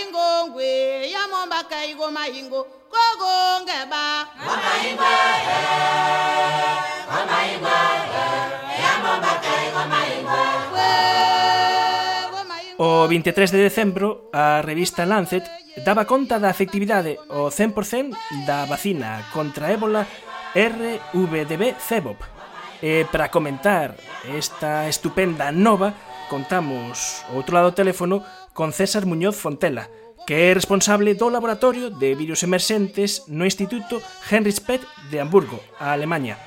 [0.00, 2.60] ingongwe yamomba kaiko maingo
[2.92, 5.14] kokonge ba ngamaingwe
[7.10, 7.78] ngamaingwe
[8.82, 10.42] yamomba kaiko maingo
[12.76, 15.46] O 23 de decembro, a revista Lancet
[15.86, 18.10] daba conta da efectividade o 100%
[18.46, 20.06] da vacina contra ébola
[20.54, 22.18] RVDB-CEBOP.
[22.82, 23.94] E para comentar
[24.26, 25.94] esta estupenda nova,
[26.28, 29.90] contamos outro lado do teléfono con César Muñoz Fontela,
[30.26, 34.00] que é responsable do Laboratorio de Virus Emerxentes no Instituto
[34.30, 36.38] Heinrich Pett de Hamburgo, a Alemanha.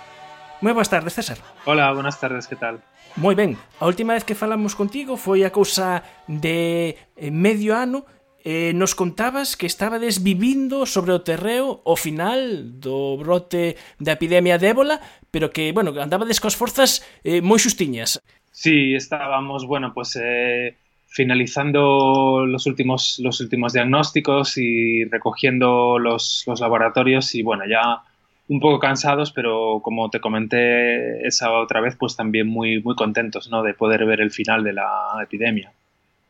[0.63, 1.37] Moi boas tardes, César.
[1.69, 2.81] Hola, buenas tardes, que tal?
[3.19, 8.07] Moi ben, a última vez que falamos contigo foi a cousa de eh, medio ano
[8.47, 14.55] eh, nos contabas que estabades vivindo sobre o terreo o final do brote da epidemia
[14.55, 18.23] de ébola, pero que, bueno, andabades coas forzas eh, moi xustiñas.
[18.55, 20.79] Sí, estábamos, bueno, pues eh,
[21.17, 28.03] finalizando los últimos, los últimos diagnósticos y recogiendo los, los laboratorios y bueno, ya
[28.47, 33.49] un poco cansados, pero como te comenté esa otra vez, pues también muy, muy contentos,
[33.49, 33.63] ¿no?
[33.63, 34.87] De poder ver el final de la
[35.23, 35.73] epidemia.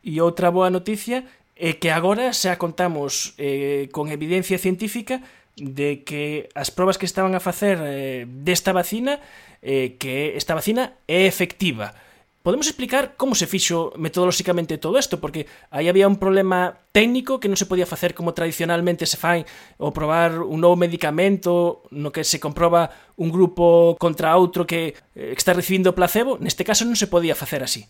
[0.07, 1.27] E outra boa noticia
[1.59, 5.19] é que agora xa contamos eh, con evidencia científica
[5.59, 9.19] de que as probas que estaban a facer eh, desta vacina
[9.59, 12.06] eh, que esta vacina é efectiva.
[12.47, 17.51] Podemos explicar como se fixo metodolóxicamente todo isto, porque aí había un problema técnico que
[17.51, 19.43] non se podía facer como tradicionalmente se fai
[19.75, 22.87] o probar un novo medicamento no que se comproba
[23.19, 27.67] un grupo contra outro que eh, está recibindo placebo, neste caso non se podía facer
[27.67, 27.83] así.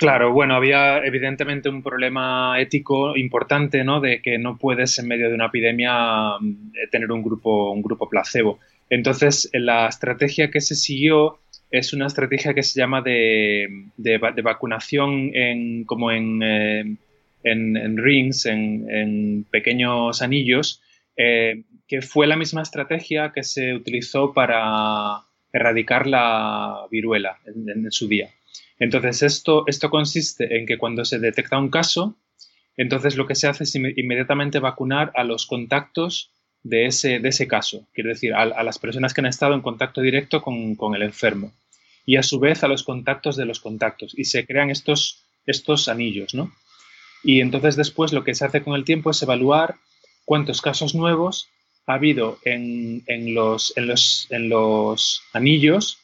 [0.00, 4.00] Claro, bueno, había evidentemente un problema ético importante, ¿no?
[4.00, 8.08] De que no puedes en medio de una epidemia mm, tener un grupo, un grupo
[8.08, 8.56] placebo.
[8.88, 11.41] Entonces, la estrategia que se siguió
[11.72, 16.96] es una estrategia que se llama de, de, va- de vacunación en, como en, eh,
[17.44, 20.82] en, en rings, en, en pequeños anillos,
[21.16, 25.22] eh, que fue la misma estrategia que se utilizó para
[25.52, 28.30] erradicar la viruela en- su día.
[28.78, 32.16] Entonces, esto, esto consiste en que cuando se detecta un caso,
[32.76, 36.31] entonces lo que se hace es inme- inmediatamente vacunar a los contactos
[36.62, 40.00] de ese, de ese caso, quiero decir, a, las personas que han estado en contacto
[40.00, 41.52] directo con, con el enfermo
[42.06, 45.88] y a su vez a los contactos de los contactos y se crean estos, estos
[45.88, 46.52] anillos, ¿no?
[47.24, 49.76] Y entonces después lo que se hace con el tiempo es evaluar
[50.24, 51.48] cuántos casos nuevos
[51.86, 55.98] ha habido en, en los, en, los, en los anillos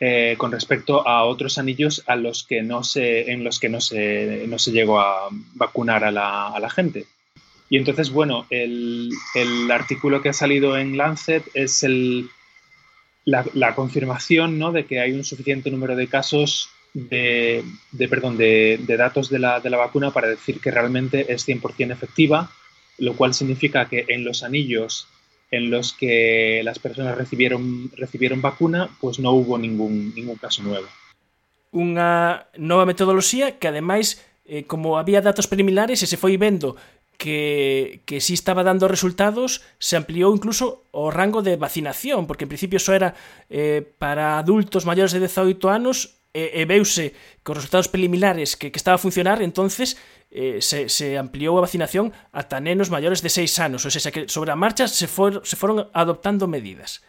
[0.00, 3.80] eh, con respecto a otros anillos a los que no se, en los que no
[3.80, 7.06] se, no se llegó a vacunar a la, a la gente.
[7.70, 12.30] Y entonces, bueno, el, el artículo que ha salido en Lancet es el,
[13.24, 14.72] la, confirmación ¿no?
[14.72, 17.62] de que hay un suficiente número de casos de,
[17.92, 21.46] de, perdón, de, de datos de la, de la vacuna para decir que realmente es
[21.46, 22.50] 100% efectiva,
[22.96, 25.08] lo cual significa que en los anillos
[25.50, 30.88] en los que las personas recibieron, recibieron vacuna, pues no hubo ningún, ningún caso nuevo.
[31.68, 36.80] unha nova metodoloxía que ademais eh, como había datos preliminares e se foi vendo
[37.18, 42.48] que, que sí estaba dando resultados, se amplió incluso o rango de vacinación, porque en
[42.48, 43.14] principio eso era
[43.50, 48.78] eh, para adultos mayores de 18 anos e, e veuse os resultados preliminares que, que
[48.78, 49.98] estaba a funcionar, entonces
[50.30, 54.30] eh, se, se ampliou a vacinación ata nenos maiores de 6 anos, ou seja, que
[54.30, 57.02] sobre a marcha se, for, se foron adoptando medidas.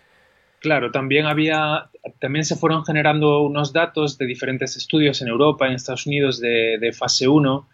[0.59, 5.77] Claro, también había, también se fueron generando unos datos de diferentes estudios en Europa, en
[5.77, 7.69] Estados Unidos de, de fase 1,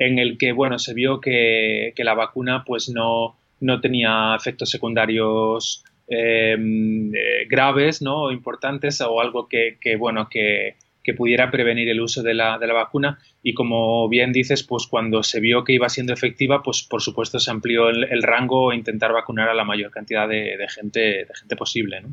[0.00, 4.70] en el que, bueno, se vio que, que la vacuna, pues, no, no tenía efectos
[4.70, 8.32] secundarios eh, eh, graves, ¿no?
[8.32, 12.66] Importantes, o algo que, que bueno, que, que pudiera prevenir el uso de la, de
[12.66, 13.18] la vacuna.
[13.42, 17.38] Y como bien dices, pues cuando se vio que iba siendo efectiva, pues por supuesto
[17.38, 21.34] se amplió el, rango a intentar vacunar a la mayor cantidad de, de gente, de
[21.38, 22.08] gente posible, ¿no?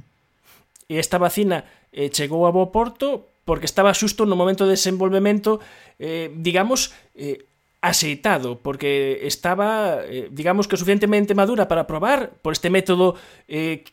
[0.87, 5.59] e esta vacina eh, chegou a bo porto porque estaba xusto no momento de desenvolvemento
[5.99, 7.46] eh, digamos eh,
[7.81, 13.15] aceitado porque estaba eh, digamos que suficientemente madura para probar por este método
[13.47, 13.83] eh,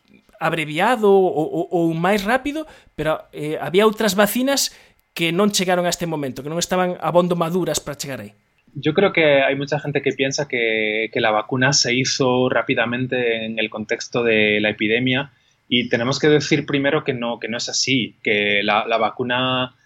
[0.40, 2.64] abreviado ou, ou, ou máis rápido
[2.96, 4.72] pero eh, había outras vacinas
[5.12, 8.32] que non chegaron a este momento que non estaban abondo maduras para chegar aí
[8.74, 13.46] Yo creo que hay mucha gente que piensa que, que la vacuna se hizo rápidamente
[13.46, 15.30] en el contexto de la epidemia
[15.70, 19.78] y tenemos que decir primero que no, que no es así, que la vacuna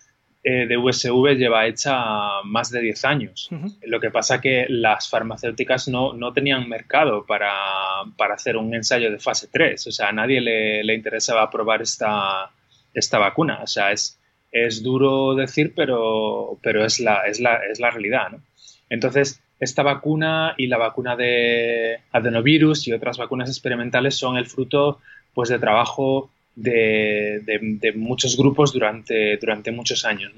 [0.44, 3.48] eh, de USV lleva hecha más de 10 años.
[3.50, 3.78] Uh -huh.
[3.86, 7.52] Lo que pasa que las farmacéuticas no, no tenían mercado para,
[8.16, 11.82] para, hacer un ensayo de fase 3, o sea, a nadie le, le interesaba probar
[11.82, 12.50] esta,
[12.94, 14.18] esta vacuna, o sea, es,
[14.52, 18.40] es duro decir, pero, pero es, la, es, la, es la realidad, ¿no?
[18.88, 25.00] Entonces, esta vacuna y la vacuna de adenovirus y otras vacunas experimentales son el fruto
[25.34, 30.32] pues, de trabajo de, muchos grupos durante, durante muchos años.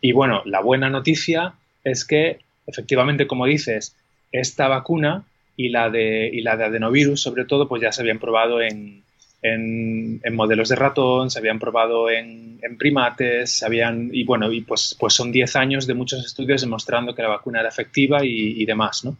[0.00, 3.96] Y bueno, la buena noticia es que efectivamente, como dices,
[4.32, 5.24] esta vacuna
[5.56, 9.02] y la de, y la de adenovirus, sobre todo, pues ya se habían probado en,
[9.42, 15.14] en, modelos de ratón, se habían probado en, primates, habían, y bueno, y pues, pues
[15.14, 19.16] son 10 años de muchos estudios demostrando que la vacuna era efectiva y, demás, ¿no?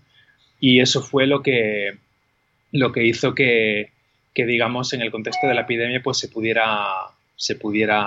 [0.58, 1.98] Y eso fue lo que,
[2.72, 3.90] lo que hizo que,
[4.34, 6.66] que, digamos, en el contexto de la epidemia, pues se pudiera,
[7.36, 8.02] se pudiera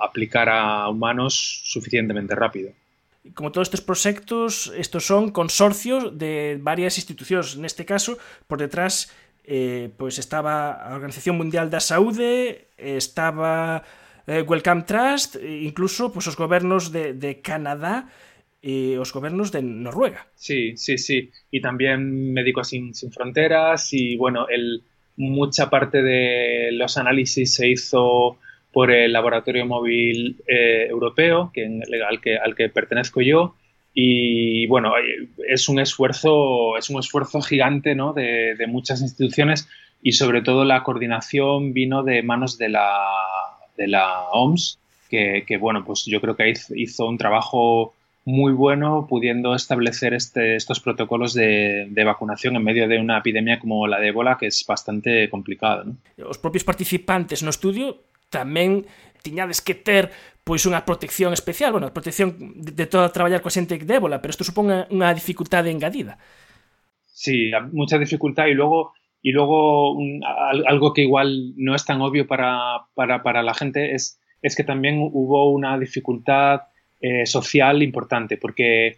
[0.00, 2.72] aplicar a humanos suficientemente rápido.
[3.32, 7.56] Como todos estos proyectos, estos son consorcios de varias instituciones.
[7.56, 9.10] En este caso, por detrás
[9.44, 13.84] eh, pois estaba a Organización Mundial da Saúde, estaba
[14.26, 18.08] eh, Wellcome Trust, incluso pois, os gobernos de, de Canadá
[18.64, 20.24] e os gobernos de Noruega.
[20.32, 21.28] Sí, sí, sí.
[21.52, 24.80] Y también Médicos Sin, Sin Fronteras y, bueno, el,
[25.16, 28.38] mucha parte de los análisis se hizo
[28.72, 33.54] por el Laboratorio Móvil eh, Europeo, que, al, que, al que pertenezco yo,
[33.94, 34.92] y bueno,
[35.48, 38.12] es un esfuerzo, es un esfuerzo gigante ¿no?
[38.12, 39.68] de, muchas instituciones
[40.02, 43.06] y sobre todo la coordinación vino de manos de la,
[43.76, 47.94] de la OMS, que, bueno, pues yo creo que hizo un trabajo
[48.24, 53.58] muy bueno pudiendo establecer este, estos protocolos de, de, vacunación en medio de una epidemia
[53.58, 55.84] como la de ébola que es bastante complicada.
[55.84, 55.96] ¿no?
[56.26, 58.00] Os propios participantes no estudio
[58.32, 58.88] tamén
[59.20, 60.08] tiñades que ter
[60.44, 64.20] pois unha protección especial, bueno, a protección de, de toda traballar coa xente de ébola,
[64.20, 66.20] pero isto supón unha dificultade engadida.
[67.08, 68.92] Sí, mucha dificultad y luego
[69.24, 70.20] y luego un,
[70.68, 74.64] algo que igual no es tan obvio para, para, para la gente es, es que
[74.64, 76.68] también hubo una dificultad
[77.06, 78.96] eh, social importante, porque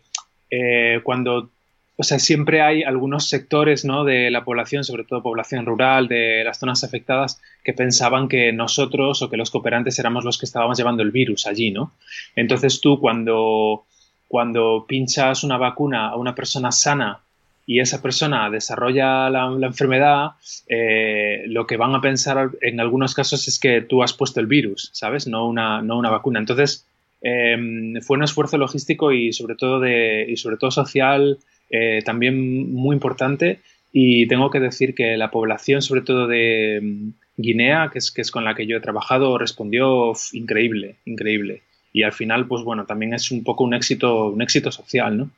[0.48, 1.50] eh, cuando
[1.96, 4.04] o sea, siempre hay algunos sectores ¿no?
[4.04, 9.22] de la población, sobre todo población rural, de las zonas afectadas, que pensaban que nosotros
[9.22, 11.94] o que los cooperantes éramos los que estábamos llevando el virus allí, ¿no?
[12.36, 13.86] Entonces tú cuando,
[14.28, 17.20] cuando pinchas una vacuna a una persona sana
[17.66, 20.32] y esa persona desarrolla la, enfermedad,
[20.68, 24.46] eh, lo que van a pensar en algunos casos es que tú has puesto el
[24.46, 25.26] virus, ¿sabes?
[25.26, 26.38] No una, no una vacuna.
[26.38, 26.86] Entonces,
[27.22, 27.56] eh,
[28.02, 31.38] fue un esfuerzo logístico y sobre todo, y sobre todo social
[31.70, 33.60] eh, también muy importante
[33.92, 38.20] y tengo que decir que la población, sobre todo de mm, Guinea, que es, que
[38.20, 41.62] es con la que yo he trabajado, respondió increíble, increíble.
[41.92, 45.30] Y al final, pues bueno, también es un poco un éxito, un éxito social, ¿no?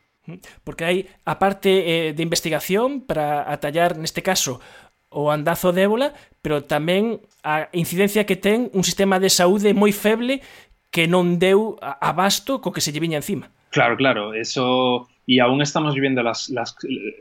[0.65, 4.61] Porque hai a parte eh, de investigación para atallar neste caso
[5.09, 6.13] o andazo de ébola,
[6.45, 10.45] pero tamén a incidencia que ten un sistema de saúde moi feble
[10.91, 13.51] que non deu abasto co que se lle viña encima.
[13.71, 16.75] Claro, claro, eso y aún estamos viviendo las, las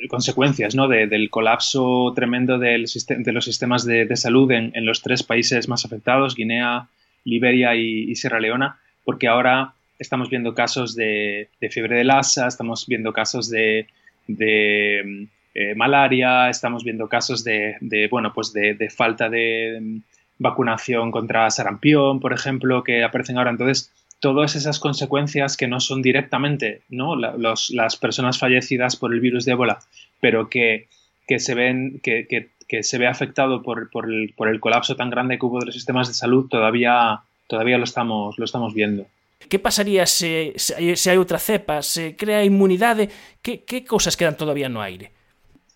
[0.08, 0.88] consecuencias ¿no?
[0.88, 5.84] de, del colapso tremendo del, de los sistemas de, salud en, los tres países más
[5.84, 6.88] afectados, Guinea,
[7.26, 13.12] Liberia y, Sierra Leona, porque ahora estamos viendo casos de, fiebre de Lassa, estamos viendo
[13.12, 13.88] casos de,
[14.28, 17.76] de eh, malaria, estamos viendo casos de,
[18.10, 20.00] bueno, pues de, falta de
[20.40, 23.52] vacunación contra sarampión, por ejemplo, que aparecen ahora.
[23.52, 27.16] Entonces, todas esas consecuencias que no son directamente ¿no?
[27.16, 29.80] las personas fallecidas por el virus de ébola,
[30.20, 30.88] pero que,
[31.28, 35.10] que se ven, que, que, se ve afectado por, por, el, por, el, colapso tan
[35.10, 39.06] grande que hubo de los sistemas de salud, todavía, todavía lo, estamos, lo estamos viendo.
[39.50, 41.80] ¿Qué pasaría se, se hai outra cepa?
[41.86, 43.08] Se crea inmunidade?
[43.40, 45.14] Que, que cosas quedan todavía no aire?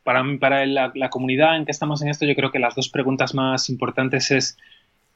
[0.03, 3.35] Para, para la, comunidad en que estamos en esto, yo creo que las dos preguntas
[3.35, 4.57] más importantes es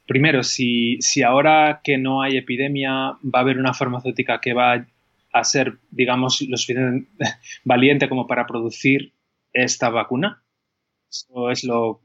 [0.05, 4.85] primero, si, si ahora que no hay epidemia va a haber una farmacéutica que va
[5.33, 7.09] a ser, digamos, lo suficientemente
[7.63, 9.13] valiente como para producir
[9.53, 10.41] esta vacuna.
[11.09, 12.01] Eso es lo,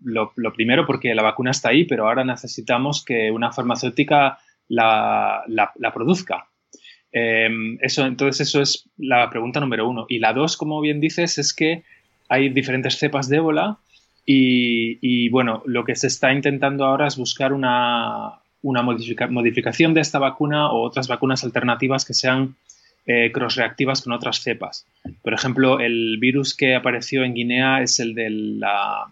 [0.55, 6.49] primero, porque la vacuna está ahí, pero ahora necesitamos que una farmacéutica la, la, produzca.
[7.13, 7.49] Eh,
[7.81, 10.07] eso, entonces, eso es la pregunta número uno.
[10.09, 11.85] Y la dos, como bien dices, es que
[12.31, 13.77] hay diferentes cepas de ébola
[14.25, 20.01] y, bueno, lo que se está intentando ahora es buscar una, una modifica, modificación de
[20.01, 22.55] esta vacuna o otras vacunas alternativas que sean
[23.07, 24.87] eh, cross-reactivas con otras cepas.
[25.23, 29.07] Por ejemplo, el virus que apareció en Guinea es el de la,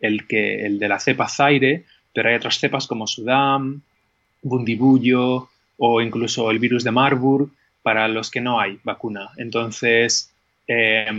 [0.00, 1.84] el que, el de la cepa Zaire,
[2.14, 3.82] pero hay otras cepas como Sudán,
[4.40, 7.50] Bundibullo o incluso el virus de Marburg
[7.82, 9.28] para los que no hay vacuna.
[9.36, 10.32] Entonces,
[10.66, 11.10] eh,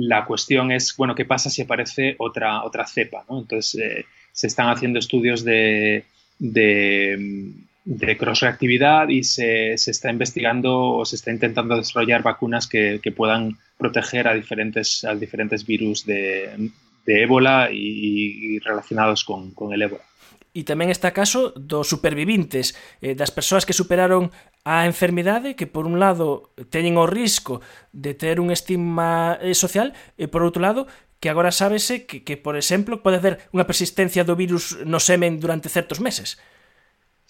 [0.00, 3.24] la cuestión es, bueno, ¿qué pasa si aparece otra, otra cepa?
[3.28, 3.40] ¿no?
[3.40, 6.04] Entonces, eh, se están haciendo estudios de,
[6.38, 13.12] de, cross-reactividad y se, se, está investigando o se está intentando desarrollar vacunas que, que
[13.12, 16.70] puedan proteger a diferentes, a diferentes virus de,
[17.04, 20.04] de ébola y, y relacionados con, con el ébola.
[20.50, 24.34] e tamén está caso dos supervivintes, eh, das persoas que superaron
[24.66, 27.64] a enfermidade que por un lado teñen o risco
[27.94, 30.90] de ter un estigma eh, social e por outro lado
[31.20, 35.40] que agora sábese que, que por exemplo pode haber unha persistencia do virus no semen
[35.40, 36.36] durante certos meses.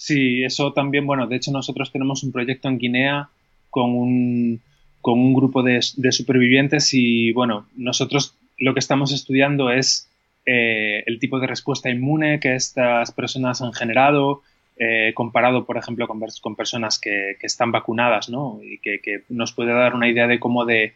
[0.01, 3.29] Sí, eso también, bueno, de hecho nosotros tenemos un proyecto en Guinea
[3.69, 4.61] con un,
[5.01, 10.10] con un grupo de, de supervivientes y bueno, nosotros lo que estamos estudiando es
[10.47, 14.43] eh, el tipo de respuesta inmune que estas personas han generado,
[14.79, 18.61] eh, comparado, por ejemplo, con, personas que, están vacunadas, ¿no?
[18.63, 20.95] Y que, nos puede dar una idea de cómo de,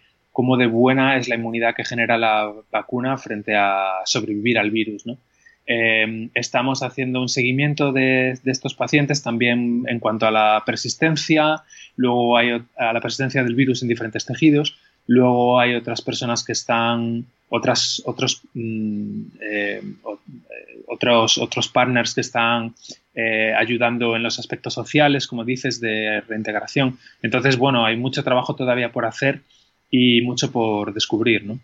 [0.66, 5.04] buena es la inmunidad que genera la vacuna frente a sobrevivir al virus.
[5.66, 11.62] Eh, estamos haciendo un seguimiento de, de, estos pacientes también en cuanto a la persistencia,
[11.96, 16.52] luego hay a la persistencia del virus en diferentes tejidos, Luego hay otras personas que
[16.52, 22.74] están, otras, otros, mm, eh, eh, otros, otros partners que están
[23.14, 26.98] eh, ayudando en los aspectos sociales, como dices, de reintegración.
[27.22, 29.42] Entonces, bueno, hay mucho trabajo todavía por hacer
[29.90, 31.58] y mucho por descubrir, ¿no?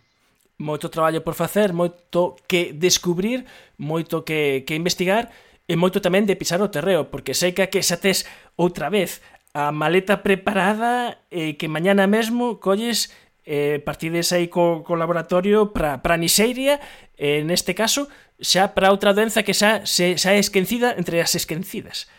[0.57, 3.49] Moito traballo por facer, moito que descubrir,
[3.81, 5.33] moito que, que investigar
[5.65, 8.29] e moito tamén de pisar o terreo, porque sei que que xa tes
[8.61, 9.25] outra vez
[9.57, 13.09] a maleta preparada e que mañana mesmo colles
[13.45, 16.79] eh, partides aí co, co laboratorio para, para Nixeiria,
[17.17, 18.07] eh, neste caso,
[18.41, 22.09] xa para outra doenza que xa, se, xa esquecida entre as esquecidas.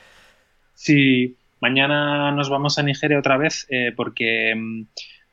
[0.74, 4.82] Sí, mañana nos vamos a Nigeria otra vez eh, porque mm,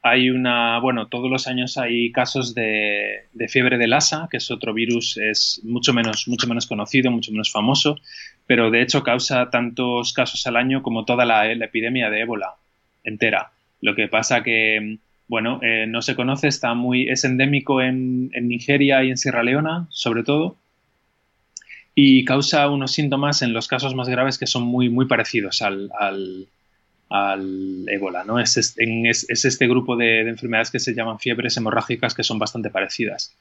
[0.02, 4.50] hay una, bueno, todos los años hay casos de, de, fiebre de Lassa, que es
[4.52, 7.98] otro virus, es mucho menos, mucho menos conocido, mucho menos famoso,
[8.48, 12.56] pero de hecho causa tantos casos al año como toda la, la epidemia de ébola
[13.04, 13.52] entera.
[13.82, 18.32] Lo que pasa que mm, bueno, eh, no se conoce, está muy, es endémico en,
[18.42, 20.58] Nigeria y en Sierra Leona, sobre todo,
[21.94, 25.92] y causa unos síntomas en los casos más graves que son muy, muy parecidos al,
[26.00, 28.40] al, ébola, ¿no?
[28.40, 32.40] Es, es, es este grupo de, de, enfermedades que se llaman fiebres hemorrágicas que son
[32.40, 33.36] bastante parecidas.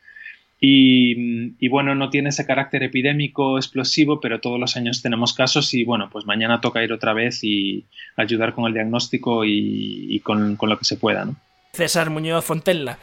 [0.61, 5.73] Y, y, bueno, no tiene ese carácter epidémico explosivo, pero todos los años tenemos casos
[5.73, 7.85] y bueno, pues mañana toca ir otra vez y
[8.16, 11.37] ayudar con el diagnóstico y, y con, con, lo que se pueda, ¿no?
[11.78, 12.99] César Muñoz Fontella,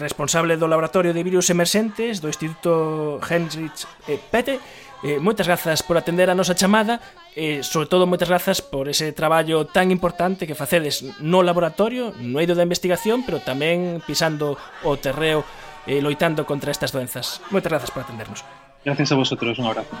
[0.00, 3.84] responsable do Laboratorio de Virus Emerxentes do Instituto Heinrich
[4.32, 4.56] Pete.
[5.04, 7.04] Eh, moitas grazas por atender a nosa chamada
[7.36, 12.16] e, eh, sobre todo, moitas grazas por ese traballo tan importante que facedes no laboratorio,
[12.16, 15.44] no eido da investigación, pero tamén pisando o terreo
[15.84, 17.44] e eh, loitando contra estas doenzas.
[17.52, 18.40] Moitas grazas por atendernos.
[18.80, 19.92] Gracias a vosotros, un abrazo.